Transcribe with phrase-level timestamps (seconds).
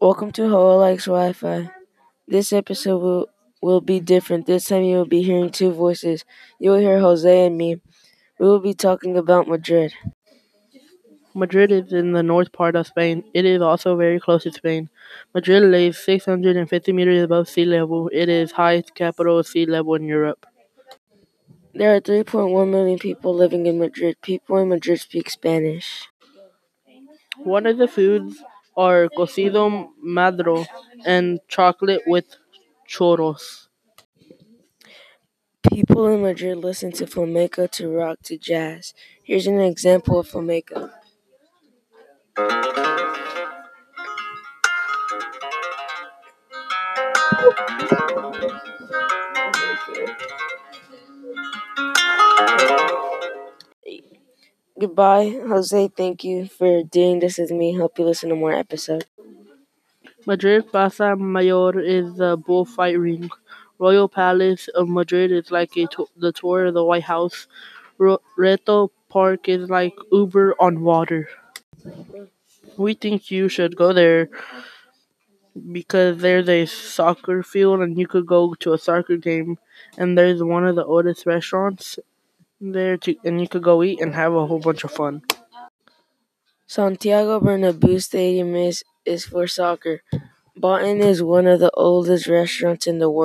[0.00, 1.70] Welcome to Hoa Likes Wi-Fi.
[2.26, 3.28] This episode will,
[3.60, 4.46] will be different.
[4.46, 6.24] This time you will be hearing two voices.
[6.58, 7.82] You will hear Jose and me.
[8.38, 9.92] We will be talking about Madrid.
[11.34, 13.24] Madrid is in the north part of Spain.
[13.34, 14.88] It is also very close to Spain.
[15.34, 18.08] Madrid lays 650 meters above sea level.
[18.10, 20.46] It is highest capital of sea level in Europe.
[21.74, 24.16] There are 3.1 million people living in Madrid.
[24.22, 26.08] People in Madrid speak Spanish.
[27.36, 28.42] One of the foods
[28.76, 30.64] are cocido maduro
[31.04, 32.26] and chocolate with
[32.88, 33.68] churros.
[35.72, 38.92] People in Madrid listen to flamenco to rock to jazz.
[39.24, 40.90] Here's an example of flamenco.
[54.80, 55.88] Goodbye, Jose.
[55.96, 57.76] Thank you for doing this with me.
[57.76, 59.04] Hope you listen to more episodes.
[60.26, 63.28] Madrid Plaza Mayor is the bullfight ring.
[63.78, 67.46] Royal Palace of Madrid is like a to- the tour of the White House.
[67.98, 71.28] Retiro Park is like Uber on water.
[72.76, 74.28] We think you should go there
[75.72, 79.58] because there's a soccer field and you could go to a soccer game
[79.98, 81.98] and there's one of the oldest restaurants
[82.60, 85.22] there to, and you could go eat and have a whole bunch of fun.
[86.66, 90.02] Santiago Bernabeu Stadium is, is for soccer.
[90.58, 93.18] Botín is one of the oldest restaurants in the world.